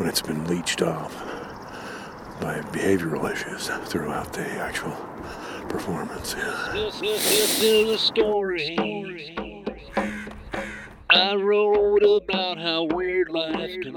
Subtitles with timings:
[0.00, 1.14] when it's been leached off
[2.40, 4.96] by behavioral issues throughout the actual
[5.68, 6.34] performance.
[11.10, 13.92] I wrote about how weird life can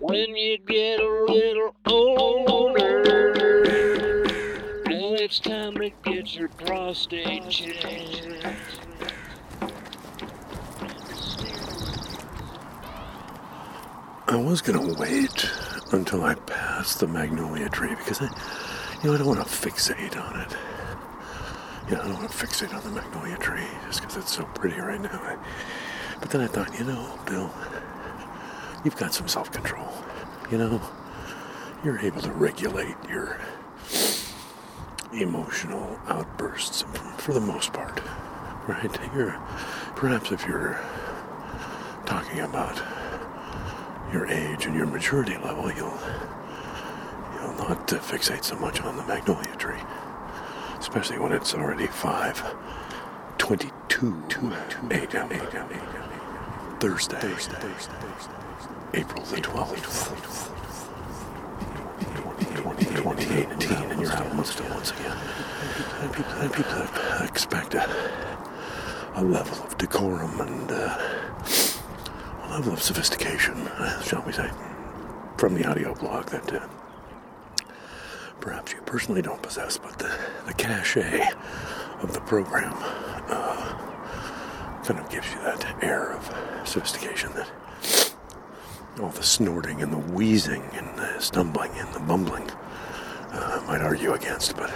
[0.00, 3.02] when you get a little older.
[4.86, 8.26] And it's time to get your prostate checked.
[14.30, 15.50] I was gonna wait
[15.90, 18.24] until I passed the magnolia tree because I,
[19.02, 20.54] you know, I don't want to fixate on it.
[21.88, 24.44] You know, I don't want to fixate on the magnolia tree just because it's so
[24.54, 25.38] pretty right now.
[26.20, 27.50] But then I thought, you know, Bill,
[28.84, 29.90] you've got some self-control.
[30.50, 30.82] You know,
[31.82, 33.40] you're able to regulate your
[35.14, 36.84] emotional outbursts
[37.16, 38.02] for the most part,
[38.68, 38.94] right?
[39.14, 39.40] You're
[39.96, 40.78] perhaps if you're
[42.04, 42.78] talking about
[44.12, 45.98] your age and your maturity level, you'll
[47.34, 49.80] you'll not uh, fixate so much on the magnolia tree,
[50.78, 52.42] especially when it's already five
[53.38, 54.22] twenty-two
[54.90, 55.30] a.m.
[56.80, 57.34] Thursday,
[58.94, 60.48] April the twelfth.
[62.98, 65.16] 2018, and you're out amongst it once again.
[66.00, 66.82] And people, and people
[67.24, 67.88] expect a,
[69.14, 70.98] a level of decorum and uh,
[72.50, 74.50] level of sophistication, uh, shall we say,
[75.36, 76.66] from the audio blog that uh,
[78.40, 80.10] perhaps you personally don't possess, but the,
[80.46, 81.28] the cachet
[82.00, 82.74] of the program
[83.28, 86.24] uh, kind of gives you that air of
[86.66, 87.50] sophistication that
[89.00, 92.50] all the snorting and the wheezing and the stumbling and the bumbling
[93.30, 94.70] uh, might argue against, but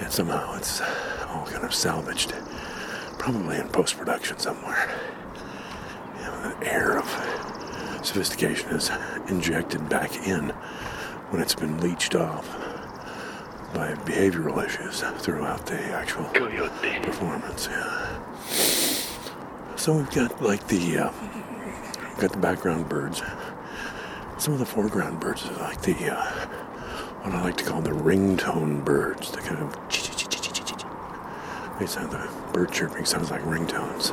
[0.00, 0.80] yet somehow it's
[1.28, 2.32] all kind of salvaged,
[3.18, 4.98] probably in post production somewhere.
[6.60, 7.06] You know, an air of
[8.02, 8.90] sophistication is
[9.28, 10.50] injected back in
[11.30, 12.46] when it's been leached off
[13.74, 16.24] by behavioral issues throughout the actual
[17.02, 17.68] performance.
[17.70, 18.16] Yeah.
[19.76, 21.14] So we've got like the um,
[22.08, 23.22] we've got the background birds.
[24.38, 26.30] Some of the foreground birds are like the uh,
[27.22, 29.30] what I like to call the ringtone birds.
[29.30, 29.76] The kind of
[31.78, 34.10] they sound the bird chirping sounds like ringtones.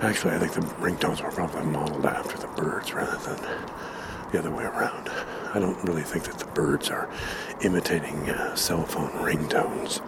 [0.00, 3.58] Actually, I think the ringtones were probably modeled after the birds rather than
[4.30, 5.10] the other way around.
[5.52, 7.08] I don't really think that the birds are
[7.62, 10.00] imitating uh, cell phone ringtones.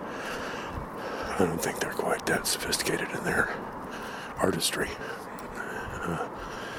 [1.41, 3.53] I don't think they're quite that sophisticated in their
[4.39, 4.91] artistry.
[5.57, 6.29] Uh,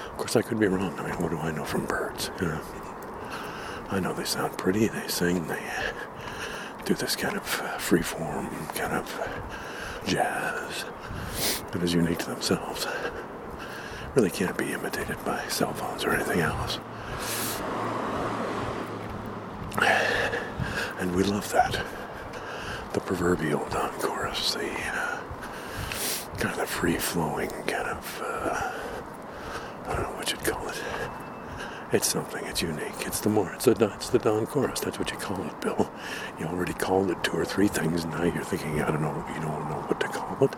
[0.06, 0.98] of course, I could be wrong.
[0.98, 2.32] I mean, what do I know from birds?
[2.40, 2.62] You know,
[3.90, 5.62] I know they sound pretty, they sing, they
[6.86, 9.30] do this kind of uh, free-form kind of
[10.06, 10.86] jazz
[11.72, 12.88] that is unique to themselves.
[14.16, 16.80] Really can't be imitated by cell phones or anything else.
[21.00, 21.84] And we love that.
[22.94, 25.22] The proverbial dawn chorus, the uh,
[26.38, 28.72] kind of the free-flowing kind of, uh,
[29.88, 30.82] I don't know what you'd call it.
[31.94, 32.46] It's something.
[32.46, 33.06] It's unique.
[33.06, 33.52] It's the more.
[33.54, 34.82] It's the it's the dawn chorus.
[34.82, 35.92] That's what you call it, Bill.
[36.40, 38.04] You already called it two or three things.
[38.04, 39.26] And now you're thinking, I don't know.
[39.36, 40.56] You don't know what to call it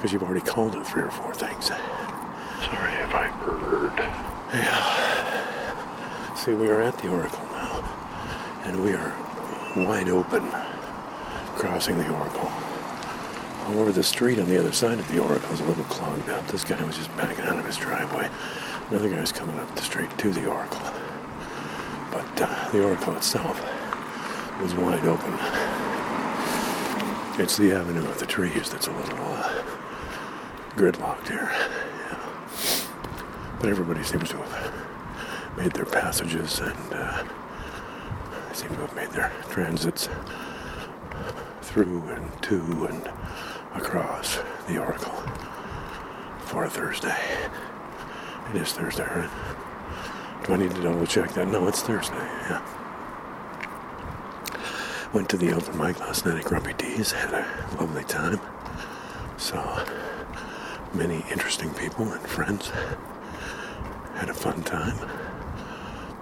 [0.00, 1.66] because you've already called it three or four things.
[1.66, 3.92] Sorry if I heard.
[4.54, 6.34] Yeah.
[6.34, 7.84] See, we are at the Oracle now,
[8.64, 9.12] and we are
[9.76, 10.40] wide open,
[11.54, 12.48] crossing the Oracle.
[13.66, 16.46] However, the street on the other side of the Oracle is a little clogged up.
[16.46, 18.30] This guy was just backing out of his driveway.
[18.88, 20.80] Another guy's coming up the street to the Oracle.
[22.10, 23.60] But uh, the Oracle itself
[24.62, 25.34] was wide open.
[27.38, 29.59] It's the avenue of the trees that's a little uh,
[30.70, 31.50] gridlocked here.
[31.50, 32.18] Yeah.
[33.60, 37.24] But everybody seems to have made their passages and uh,
[38.52, 40.08] seem to have made their transits
[41.62, 43.06] through and to and
[43.74, 45.22] across the Oracle
[46.40, 47.16] for Thursday.
[48.50, 49.30] It is Thursday, right?
[50.44, 51.46] Do I need to double check that?
[51.48, 52.62] No, it's Thursday, yeah.
[55.12, 57.46] Went to the open mic last night at Grumpy D's, had a
[57.80, 58.40] lovely time.
[59.36, 59.84] Saw
[60.94, 62.70] many interesting people and friends.
[64.14, 64.96] Had a fun time.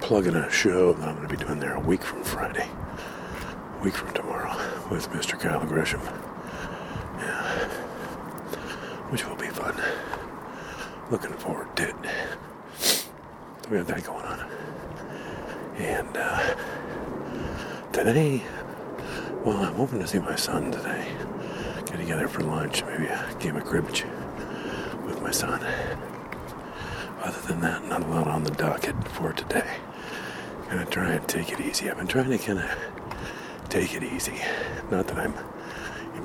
[0.01, 2.69] Plugging a show that I'm going to be doing there a week from Friday.
[2.69, 4.57] A week from tomorrow
[4.91, 5.39] with Mr.
[5.39, 6.01] Kyle Gresham.
[7.19, 7.69] Yeah.
[9.11, 9.81] Which will be fun.
[11.11, 11.97] Looking forward to it.
[12.79, 13.09] So
[13.71, 14.51] we have that going on.
[15.77, 16.55] And uh,
[17.93, 18.43] today,
[19.45, 21.11] well, I'm hoping to see my son today.
[21.87, 24.05] Get together for lunch, maybe a game of cribbage
[25.29, 25.63] my son.
[27.23, 29.77] other than that, not a lot on the docket for today.
[30.63, 31.91] I'm Gonna try and take it easy.
[31.91, 32.71] I've been trying to kind of
[33.69, 34.41] take it easy.
[34.91, 35.35] Not that I'm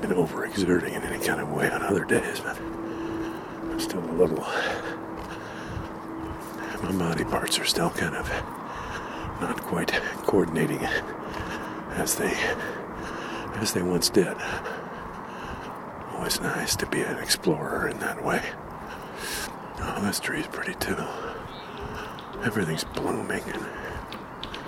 [0.00, 4.40] been overexerting in any kind of way on other days, but I'm still a little.
[6.82, 8.26] My body parts are still kind of
[9.38, 9.92] not quite
[10.22, 10.82] coordinating
[11.92, 12.32] as they
[13.56, 14.34] as they once did.
[16.14, 18.42] Always nice to be an explorer in that way.
[19.80, 20.96] Oh, this tree's pretty too.
[22.44, 23.42] Everything's blooming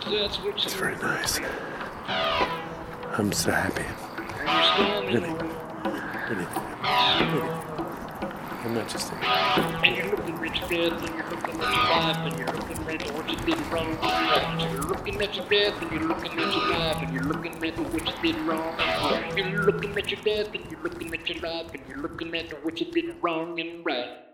[0.08, 1.40] it's very nice.
[2.08, 3.84] I'm so happy.
[5.06, 6.46] Really, really,
[7.26, 7.50] really.
[8.64, 9.22] I'm not just saying.
[9.84, 12.88] And you're looking at your death, and you're looking at your life, and you're looking
[12.88, 13.98] at what you did wrong.
[14.60, 17.78] You're looking at your death, and you're looking at your life, and you're looking at
[17.78, 19.36] what you did wrong.
[19.36, 22.64] You're looking at your death, and you're looking at your life, and you're looking at
[22.64, 24.25] what you did wrong and right.